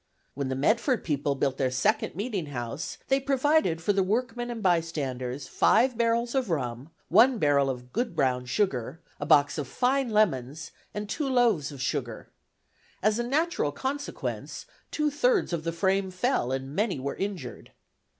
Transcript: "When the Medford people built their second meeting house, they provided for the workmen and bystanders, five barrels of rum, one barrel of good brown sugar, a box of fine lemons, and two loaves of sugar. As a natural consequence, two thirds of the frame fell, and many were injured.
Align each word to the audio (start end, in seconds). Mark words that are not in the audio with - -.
"When 0.33 0.47
the 0.49 0.55
Medford 0.55 1.03
people 1.03 1.35
built 1.35 1.57
their 1.59 1.69
second 1.69 2.15
meeting 2.15 2.47
house, 2.47 2.97
they 3.07 3.19
provided 3.19 3.83
for 3.83 3.93
the 3.93 4.01
workmen 4.01 4.49
and 4.49 4.63
bystanders, 4.63 5.47
five 5.47 5.95
barrels 5.95 6.33
of 6.33 6.49
rum, 6.49 6.89
one 7.09 7.37
barrel 7.37 7.69
of 7.69 7.93
good 7.93 8.15
brown 8.15 8.47
sugar, 8.47 8.99
a 9.19 9.27
box 9.27 9.59
of 9.59 9.67
fine 9.67 10.09
lemons, 10.09 10.71
and 10.95 11.07
two 11.07 11.29
loaves 11.29 11.71
of 11.71 11.83
sugar. 11.83 12.29
As 13.03 13.19
a 13.19 13.23
natural 13.23 13.71
consequence, 13.71 14.65
two 14.89 15.11
thirds 15.11 15.53
of 15.53 15.63
the 15.63 15.71
frame 15.71 16.09
fell, 16.09 16.51
and 16.51 16.75
many 16.75 16.97
were 16.99 17.15
injured. 17.15 17.71